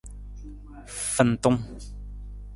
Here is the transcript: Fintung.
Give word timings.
Fintung. 1.13 1.59